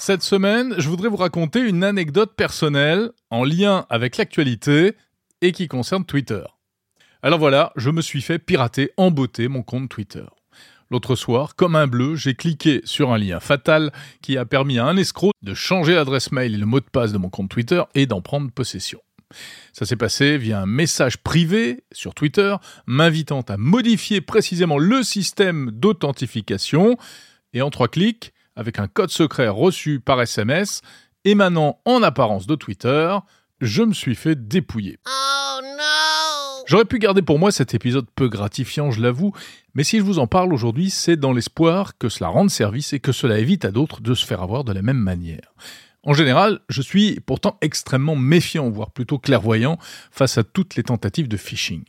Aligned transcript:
Cette 0.00 0.22
semaine, 0.22 0.76
je 0.78 0.88
voudrais 0.88 1.08
vous 1.08 1.16
raconter 1.16 1.58
une 1.58 1.82
anecdote 1.82 2.34
personnelle 2.36 3.10
en 3.30 3.42
lien 3.42 3.84
avec 3.90 4.16
l'actualité 4.16 4.94
et 5.40 5.50
qui 5.50 5.66
concerne 5.66 6.04
Twitter. 6.04 6.44
Alors 7.20 7.40
voilà, 7.40 7.72
je 7.74 7.90
me 7.90 8.00
suis 8.00 8.22
fait 8.22 8.38
pirater 8.38 8.92
en 8.96 9.10
beauté 9.10 9.48
mon 9.48 9.62
compte 9.62 9.88
Twitter. 9.88 10.24
L'autre 10.88 11.16
soir, 11.16 11.56
comme 11.56 11.74
un 11.74 11.88
bleu, 11.88 12.14
j'ai 12.14 12.34
cliqué 12.34 12.80
sur 12.84 13.12
un 13.12 13.18
lien 13.18 13.40
fatal 13.40 13.92
qui 14.22 14.38
a 14.38 14.46
permis 14.46 14.78
à 14.78 14.86
un 14.86 14.96
escroc 14.96 15.32
de 15.42 15.52
changer 15.52 15.96
l'adresse 15.96 16.30
mail 16.30 16.54
et 16.54 16.58
le 16.58 16.64
mot 16.64 16.78
de 16.78 16.86
passe 16.86 17.12
de 17.12 17.18
mon 17.18 17.28
compte 17.28 17.50
Twitter 17.50 17.82
et 17.96 18.06
d'en 18.06 18.22
prendre 18.22 18.52
possession. 18.52 19.00
Ça 19.72 19.84
s'est 19.84 19.96
passé 19.96 20.38
via 20.38 20.60
un 20.62 20.66
message 20.66 21.18
privé 21.18 21.82
sur 21.90 22.14
Twitter 22.14 22.54
m'invitant 22.86 23.40
à 23.42 23.56
modifier 23.56 24.20
précisément 24.20 24.78
le 24.78 25.02
système 25.02 25.72
d'authentification 25.72 26.96
et 27.52 27.62
en 27.62 27.70
trois 27.70 27.88
clics, 27.88 28.32
avec 28.58 28.80
un 28.80 28.88
code 28.88 29.10
secret 29.10 29.48
reçu 29.48 30.00
par 30.00 30.20
SMS 30.20 30.82
émanant 31.24 31.78
en 31.84 32.02
apparence 32.02 32.46
de 32.46 32.56
Twitter, 32.56 33.16
je 33.60 33.82
me 33.84 33.94
suis 33.94 34.16
fait 34.16 34.48
dépouiller. 34.48 34.98
Oh 35.06 35.60
no! 35.62 36.64
J'aurais 36.66 36.84
pu 36.84 36.98
garder 36.98 37.22
pour 37.22 37.38
moi 37.38 37.52
cet 37.52 37.74
épisode 37.74 38.06
peu 38.14 38.28
gratifiant, 38.28 38.90
je 38.90 39.00
l'avoue, 39.00 39.32
mais 39.74 39.84
si 39.84 39.98
je 39.98 40.02
vous 40.02 40.18
en 40.18 40.26
parle 40.26 40.52
aujourd'hui, 40.52 40.90
c'est 40.90 41.16
dans 41.16 41.32
l'espoir 41.32 41.96
que 41.98 42.08
cela 42.08 42.28
rende 42.28 42.50
service 42.50 42.92
et 42.92 43.00
que 43.00 43.12
cela 43.12 43.38
évite 43.38 43.64
à 43.64 43.70
d'autres 43.70 44.00
de 44.00 44.14
se 44.14 44.26
faire 44.26 44.42
avoir 44.42 44.64
de 44.64 44.72
la 44.72 44.82
même 44.82 44.98
manière. 44.98 45.54
En 46.02 46.12
général, 46.12 46.60
je 46.68 46.82
suis 46.82 47.20
pourtant 47.20 47.58
extrêmement 47.60 48.16
méfiant, 48.16 48.70
voire 48.70 48.90
plutôt 48.90 49.18
clairvoyant, 49.18 49.78
face 50.10 50.36
à 50.36 50.42
toutes 50.42 50.74
les 50.74 50.82
tentatives 50.82 51.28
de 51.28 51.36
phishing. 51.36 51.84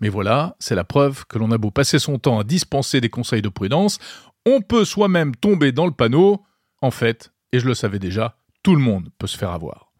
Mais 0.00 0.08
voilà, 0.08 0.56
c'est 0.58 0.74
la 0.74 0.84
preuve 0.84 1.26
que 1.26 1.38
l'on 1.38 1.50
a 1.50 1.58
beau 1.58 1.70
passer 1.70 1.98
son 1.98 2.18
temps 2.18 2.38
à 2.38 2.44
dispenser 2.44 3.00
des 3.00 3.10
conseils 3.10 3.42
de 3.42 3.48
prudence, 3.48 3.98
on 4.46 4.60
peut 4.60 4.84
soi-même 4.84 5.34
tomber 5.34 5.72
dans 5.72 5.86
le 5.86 5.92
panneau. 5.92 6.44
En 6.80 6.90
fait, 6.90 7.32
et 7.52 7.58
je 7.58 7.66
le 7.66 7.74
savais 7.74 7.98
déjà, 7.98 8.36
tout 8.62 8.76
le 8.76 8.82
monde 8.82 9.10
peut 9.18 9.26
se 9.26 9.36
faire 9.36 9.50
avoir. 9.50 9.92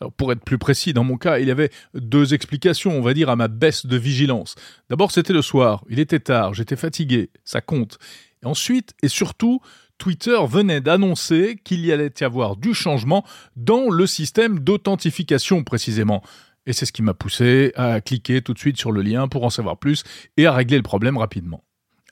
Alors 0.00 0.12
pour 0.12 0.32
être 0.32 0.44
plus 0.44 0.58
précis, 0.58 0.92
dans 0.92 1.04
mon 1.04 1.16
cas, 1.16 1.38
il 1.38 1.48
y 1.48 1.50
avait 1.50 1.70
deux 1.94 2.34
explications, 2.34 2.96
on 2.96 3.00
va 3.00 3.14
dire, 3.14 3.30
à 3.30 3.36
ma 3.36 3.48
baisse 3.48 3.86
de 3.86 3.96
vigilance. 3.96 4.56
D'abord, 4.90 5.12
c'était 5.12 5.32
le 5.32 5.42
soir, 5.42 5.84
il 5.88 6.00
était 6.00 6.20
tard, 6.20 6.54
j'étais 6.54 6.76
fatigué, 6.76 7.30
ça 7.44 7.60
compte. 7.60 7.98
Et 8.42 8.46
ensuite, 8.46 8.94
et 9.02 9.08
surtout, 9.08 9.60
Twitter 9.98 10.38
venait 10.48 10.80
d'annoncer 10.80 11.56
qu'il 11.62 11.86
y 11.86 11.92
allait 11.92 12.12
y 12.20 12.24
avoir 12.24 12.56
du 12.56 12.74
changement 12.74 13.24
dans 13.56 13.88
le 13.88 14.06
système 14.06 14.58
d'authentification 14.58 15.64
précisément. 15.64 16.22
Et 16.66 16.72
c'est 16.72 16.86
ce 16.86 16.92
qui 16.92 17.02
m'a 17.02 17.14
poussé 17.14 17.72
à 17.76 18.00
cliquer 18.00 18.42
tout 18.42 18.54
de 18.54 18.58
suite 18.58 18.78
sur 18.78 18.90
le 18.90 19.02
lien 19.02 19.28
pour 19.28 19.44
en 19.44 19.50
savoir 19.50 19.78
plus 19.78 20.02
et 20.36 20.46
à 20.46 20.52
régler 20.52 20.76
le 20.76 20.82
problème 20.82 21.16
rapidement. 21.16 21.62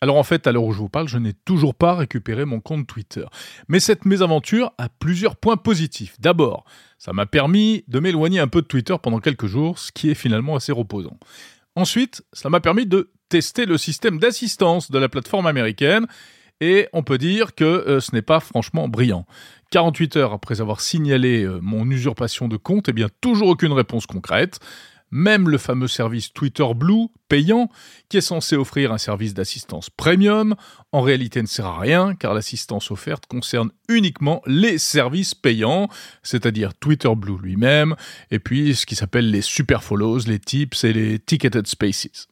Alors 0.02 0.16
en 0.16 0.24
fait, 0.24 0.48
à 0.48 0.52
l'heure 0.52 0.64
où 0.64 0.72
je 0.72 0.78
vous 0.78 0.88
parle, 0.88 1.06
je 1.06 1.16
n'ai 1.16 1.32
toujours 1.32 1.76
pas 1.76 1.94
récupéré 1.94 2.44
mon 2.44 2.58
compte 2.58 2.88
Twitter. 2.88 3.24
Mais 3.68 3.78
cette 3.78 4.04
mésaventure 4.04 4.72
a 4.76 4.88
plusieurs 4.88 5.36
points 5.36 5.56
positifs. 5.56 6.20
D'abord, 6.20 6.64
ça 6.98 7.12
m'a 7.12 7.24
permis 7.24 7.84
de 7.86 8.00
m'éloigner 8.00 8.40
un 8.40 8.48
peu 8.48 8.62
de 8.62 8.66
Twitter 8.66 8.96
pendant 9.00 9.20
quelques 9.20 9.46
jours, 9.46 9.78
ce 9.78 9.92
qui 9.92 10.10
est 10.10 10.14
finalement 10.14 10.56
assez 10.56 10.72
reposant. 10.72 11.16
Ensuite, 11.76 12.24
ça 12.32 12.50
m'a 12.50 12.58
permis 12.58 12.84
de 12.84 13.12
tester 13.28 13.64
le 13.64 13.78
système 13.78 14.18
d'assistance 14.18 14.90
de 14.90 14.98
la 14.98 15.08
plateforme 15.08 15.46
américaine 15.46 16.08
et 16.60 16.88
on 16.92 17.04
peut 17.04 17.18
dire 17.18 17.54
que 17.54 17.62
euh, 17.64 18.00
ce 18.00 18.12
n'est 18.12 18.22
pas 18.22 18.40
franchement 18.40 18.88
brillant. 18.88 19.24
48 19.70 20.16
heures 20.16 20.32
après 20.32 20.60
avoir 20.60 20.80
signalé 20.80 21.44
euh, 21.44 21.60
mon 21.62 21.88
usurpation 21.88 22.48
de 22.48 22.56
compte, 22.56 22.88
eh 22.88 22.92
bien 22.92 23.06
toujours 23.20 23.50
aucune 23.50 23.72
réponse 23.72 24.06
concrète. 24.06 24.58
Même 25.12 25.48
le 25.48 25.58
fameux 25.58 25.88
service 25.88 26.32
Twitter 26.32 26.66
Blue, 26.74 27.08
payant, 27.28 27.68
qui 28.08 28.16
est 28.16 28.22
censé 28.22 28.56
offrir 28.56 28.92
un 28.92 28.98
service 28.98 29.34
d'assistance 29.34 29.90
premium, 29.90 30.56
en 30.90 31.02
réalité 31.02 31.42
ne 31.42 31.46
sert 31.46 31.66
à 31.66 31.78
rien, 31.78 32.14
car 32.14 32.34
l'assistance 32.34 32.90
offerte 32.90 33.26
concerne 33.26 33.70
uniquement 33.88 34.42
les 34.46 34.78
services 34.78 35.34
payants, 35.34 35.88
c'est-à-dire 36.22 36.74
Twitter 36.74 37.14
Blue 37.14 37.38
lui-même, 37.40 37.94
et 38.30 38.38
puis 38.38 38.74
ce 38.74 38.86
qui 38.86 38.96
s'appelle 38.96 39.30
les 39.30 39.42
super 39.42 39.84
follows, 39.84 40.20
les 40.26 40.38
tips 40.38 40.82
et 40.84 40.92
les 40.94 41.18
ticketed 41.18 41.66
spaces. 41.66 42.28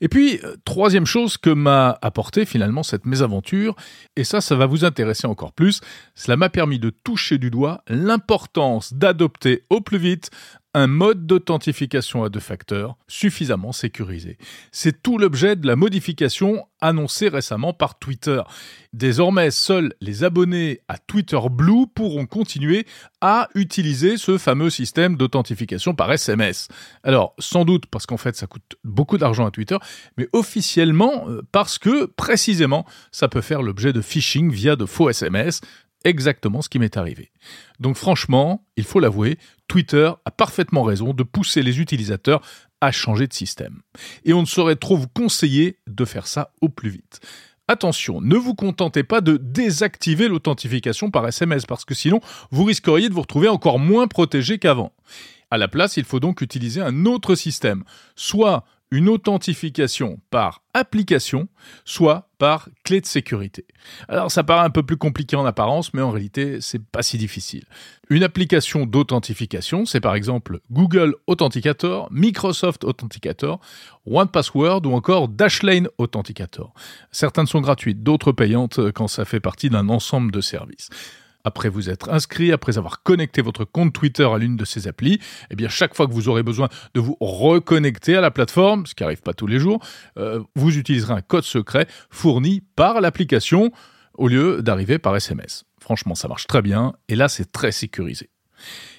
Et 0.00 0.08
puis, 0.08 0.40
euh, 0.42 0.56
troisième 0.64 1.06
chose 1.06 1.36
que 1.36 1.50
m'a 1.50 1.96
apporté 2.02 2.44
finalement 2.44 2.82
cette 2.82 3.06
mésaventure, 3.06 3.76
et 4.16 4.24
ça, 4.24 4.40
ça 4.40 4.56
va 4.56 4.66
vous 4.66 4.84
intéresser 4.84 5.28
encore 5.28 5.52
plus, 5.52 5.80
cela 6.16 6.36
m'a 6.36 6.48
permis 6.48 6.80
de 6.80 6.90
toucher 6.90 7.38
du 7.38 7.50
doigt 7.50 7.84
l'importance 7.86 8.92
d'adopter 8.94 9.62
au 9.70 9.80
plus 9.80 9.98
vite 9.98 10.30
un 10.74 10.86
mode 10.86 11.26
d'authentification 11.26 12.24
à 12.24 12.28
deux 12.30 12.40
facteurs 12.40 12.96
suffisamment 13.06 13.72
sécurisé. 13.72 14.38
C'est 14.70 15.02
tout 15.02 15.18
l'objet 15.18 15.54
de 15.56 15.66
la 15.66 15.76
modification 15.76 16.66
annoncée 16.80 17.28
récemment 17.28 17.72
par 17.72 17.98
Twitter. 17.98 18.42
Désormais, 18.92 19.50
seuls 19.50 19.94
les 20.00 20.24
abonnés 20.24 20.80
à 20.88 20.98
Twitter 20.98 21.38
Blue 21.50 21.86
pourront 21.94 22.26
continuer 22.26 22.86
à 23.20 23.48
utiliser 23.54 24.16
ce 24.16 24.38
fameux 24.38 24.70
système 24.70 25.16
d'authentification 25.16 25.94
par 25.94 26.10
SMS. 26.10 26.68
Alors, 27.02 27.34
sans 27.38 27.64
doute 27.64 27.86
parce 27.86 28.06
qu'en 28.06 28.16
fait 28.16 28.34
ça 28.34 28.46
coûte 28.46 28.76
beaucoup 28.82 29.18
d'argent 29.18 29.46
à 29.46 29.50
Twitter, 29.50 29.76
mais 30.16 30.28
officiellement 30.32 31.28
euh, 31.28 31.42
parce 31.52 31.78
que 31.78 32.06
précisément 32.06 32.86
ça 33.10 33.28
peut 33.28 33.42
faire 33.42 33.62
l'objet 33.62 33.92
de 33.92 34.00
phishing 34.00 34.50
via 34.50 34.74
de 34.74 34.86
faux 34.86 35.10
SMS 35.10 35.60
exactement 36.04 36.62
ce 36.62 36.68
qui 36.68 36.78
m'est 36.78 36.96
arrivé. 36.96 37.30
Donc 37.80 37.96
franchement, 37.96 38.66
il 38.76 38.84
faut 38.84 39.00
l'avouer, 39.00 39.38
Twitter 39.68 40.10
a 40.24 40.30
parfaitement 40.30 40.82
raison 40.82 41.12
de 41.12 41.22
pousser 41.22 41.62
les 41.62 41.80
utilisateurs 41.80 42.42
à 42.80 42.92
changer 42.92 43.26
de 43.26 43.32
système. 43.32 43.80
Et 44.24 44.32
on 44.32 44.40
ne 44.40 44.46
saurait 44.46 44.76
trop 44.76 44.96
vous 44.96 45.08
conseiller 45.08 45.78
de 45.86 46.04
faire 46.04 46.26
ça 46.26 46.52
au 46.60 46.68
plus 46.68 46.90
vite. 46.90 47.20
Attention, 47.68 48.20
ne 48.20 48.36
vous 48.36 48.54
contentez 48.54 49.04
pas 49.04 49.20
de 49.20 49.36
désactiver 49.36 50.28
l'authentification 50.28 51.10
par 51.10 51.26
SMS 51.26 51.64
parce 51.64 51.84
que 51.84 51.94
sinon 51.94 52.20
vous 52.50 52.64
risqueriez 52.64 53.08
de 53.08 53.14
vous 53.14 53.22
retrouver 53.22 53.48
encore 53.48 53.78
moins 53.78 54.08
protégé 54.08 54.58
qu'avant. 54.58 54.92
À 55.50 55.58
la 55.58 55.68
place, 55.68 55.96
il 55.96 56.04
faut 56.04 56.18
donc 56.18 56.40
utiliser 56.40 56.80
un 56.80 57.04
autre 57.06 57.34
système, 57.34 57.84
soit 58.16 58.64
une 58.92 59.08
authentification 59.08 60.20
par 60.30 60.60
application, 60.74 61.48
soit 61.86 62.28
par 62.36 62.68
clé 62.84 63.00
de 63.00 63.06
sécurité. 63.06 63.64
Alors 64.06 64.30
ça 64.30 64.44
paraît 64.44 64.66
un 64.66 64.70
peu 64.70 64.82
plus 64.82 64.98
compliqué 64.98 65.34
en 65.34 65.46
apparence, 65.46 65.94
mais 65.94 66.02
en 66.02 66.10
réalité 66.10 66.58
c'est 66.60 66.78
pas 66.78 67.02
si 67.02 67.16
difficile. 67.16 67.64
Une 68.10 68.22
application 68.22 68.84
d'authentification, 68.84 69.86
c'est 69.86 70.00
par 70.00 70.14
exemple 70.14 70.60
Google 70.70 71.14
Authenticator, 71.26 72.08
Microsoft 72.12 72.84
Authenticator, 72.84 73.60
OnePassword 74.04 74.84
ou 74.84 74.92
encore 74.92 75.28
Dashlane 75.28 75.88
Authenticator. 75.96 76.74
Certaines 77.12 77.46
sont 77.46 77.62
gratuites, 77.62 78.02
d'autres 78.02 78.32
payantes 78.32 78.92
quand 78.92 79.08
ça 79.08 79.24
fait 79.24 79.40
partie 79.40 79.70
d'un 79.70 79.88
ensemble 79.88 80.30
de 80.32 80.42
services 80.42 80.90
après 81.44 81.68
vous 81.68 81.90
être 81.90 82.10
inscrit, 82.10 82.52
après 82.52 82.78
avoir 82.78 83.02
connecté 83.02 83.42
votre 83.42 83.64
compte 83.64 83.92
Twitter 83.92 84.24
à 84.24 84.38
l'une 84.38 84.56
de 84.56 84.64
ces 84.64 84.88
applis, 84.88 85.20
eh 85.50 85.56
bien 85.56 85.68
chaque 85.68 85.94
fois 85.94 86.06
que 86.06 86.12
vous 86.12 86.28
aurez 86.28 86.42
besoin 86.42 86.68
de 86.94 87.00
vous 87.00 87.16
reconnecter 87.20 88.16
à 88.16 88.20
la 88.20 88.30
plateforme, 88.30 88.86
ce 88.86 88.94
qui 88.94 89.02
n'arrive 89.02 89.22
pas 89.22 89.34
tous 89.34 89.46
les 89.46 89.58
jours, 89.58 89.84
euh, 90.18 90.42
vous 90.56 90.76
utiliserez 90.76 91.14
un 91.14 91.22
code 91.22 91.44
secret 91.44 91.86
fourni 92.10 92.62
par 92.76 93.00
l'application 93.00 93.72
au 94.14 94.28
lieu 94.28 94.62
d'arriver 94.62 94.98
par 94.98 95.16
SMS. 95.16 95.64
Franchement, 95.80 96.14
ça 96.14 96.28
marche 96.28 96.46
très 96.46 96.62
bien 96.62 96.92
et 97.08 97.16
là 97.16 97.28
c'est 97.28 97.50
très 97.50 97.72
sécurisé. 97.72 98.30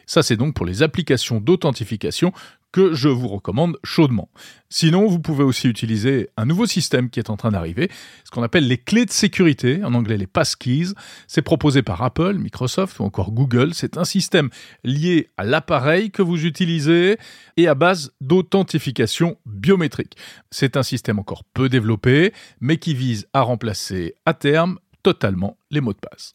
Ça, 0.06 0.24
c'est 0.24 0.36
donc 0.36 0.54
pour 0.54 0.66
les 0.66 0.84
applications 0.84 1.40
d'authentification 1.40 2.34
que 2.74 2.94
je 2.94 3.08
vous 3.08 3.30
recommande 3.30 3.78
chaudement. 3.86 4.30
Sinon, 4.70 5.08
vous 5.08 5.20
pouvez 5.20 5.44
aussi 5.44 5.70
utiliser 5.70 6.30
un 6.36 6.46
nouveau 6.46 6.66
système 6.66 7.12
qui 7.12 7.20
est 7.20 7.30
en 7.30 7.38
train 7.38 7.52
d'arriver, 7.52 7.90
ce 8.26 8.32
qu'on 8.32 8.42
appelle 8.42 8.68
les 8.68 8.80
clés 8.80 9.06
de 9.06 9.12
sécurité, 9.12 9.84
en 9.84 9.94
anglais 9.94 10.18
les 10.18 10.28
passkeys. 10.28 10.88
C'est 11.28 11.44
proposé 11.44 11.84
par 11.84 12.02
Apple, 12.02 12.34
Microsoft 12.34 13.00
ou 13.00 13.04
encore 13.04 13.32
Google. 13.32 13.76
C'est 13.76 13.98
un 13.98 14.04
système 14.04 14.50
lié 14.84 15.30
à 15.38 15.44
l'appareil 15.44 16.10
que 16.10 16.24
vous 16.24 16.46
utilisez 16.46 17.18
et 17.56 17.68
à 17.68 17.76
base 17.76 18.12
d'authentification 18.20 19.38
biométrique. 19.46 20.18
C'est 20.50 20.76
un 20.76 20.84
système 20.84 21.20
encore 21.20 21.44
peu 21.54 21.70
développé, 21.70 22.34
mais 22.60 22.78
qui 22.78 22.96
vise 22.96 23.28
à 23.34 23.42
remplacer 23.42 24.16
à 24.26 24.34
terme 24.34 24.80
totalement 25.04 25.58
les 25.70 25.82
mots 25.82 25.94
de 25.94 26.00
passe. 26.00 26.34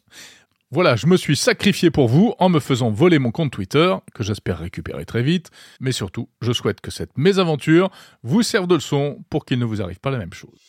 Voilà, 0.70 0.96
je 0.96 1.06
me 1.06 1.16
suis 1.16 1.34
sacrifié 1.34 1.90
pour 1.90 2.08
vous 2.08 2.34
en 2.38 2.50
me 2.50 2.60
faisant 2.60 2.90
voler 2.90 3.19
mon 3.19 3.31
compte 3.31 3.50
Twitter, 3.50 3.94
que 4.14 4.22
j'espère 4.22 4.58
récupérer 4.58 5.06
très 5.06 5.22
vite, 5.22 5.50
mais 5.81 5.93
surtout, 5.93 6.28
je 6.43 6.52
souhaite 6.52 6.82
que 6.82 6.90
cette 6.90 7.16
mésaventure 7.16 7.90
vous 8.22 8.43
serve 8.43 8.66
de 8.66 8.75
leçon 8.75 9.25
pour 9.31 9.46
qu'il 9.46 9.58
ne 9.58 9.64
vous 9.64 9.81
arrive 9.81 9.98
pas 9.98 10.10
la 10.10 10.19
même 10.19 10.34
chose. 10.34 10.60